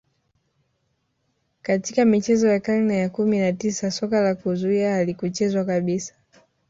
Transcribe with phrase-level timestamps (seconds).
[1.61, 6.13] Katika michezo ya karne ya kumi na tisa soka la kuzuia halikuchezwa kabisa